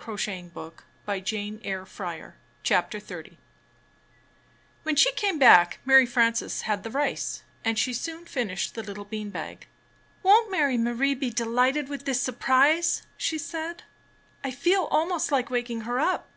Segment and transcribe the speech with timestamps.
[0.00, 0.72] Crocket ed^eS)
[1.04, 2.36] tq^then
[4.84, 9.08] HEN she came back, Mary Frances had the rice; and she soon finished the httle
[9.10, 9.66] bean bag.
[10.24, 13.82] ''Won't Mary Marie be delighted with this sur prise?" she said.
[14.44, 16.28] ''I feel almost Hke waking her up."